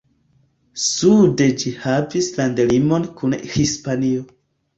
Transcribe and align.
Sude 0.83 1.47
ĝi 1.63 1.73
havas 1.83 2.31
landlimon 2.41 3.07
kun 3.21 3.37
Hispanio. 3.53 4.27